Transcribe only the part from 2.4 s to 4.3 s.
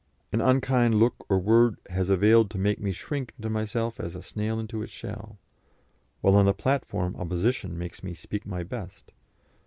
to make me shrink into myself as a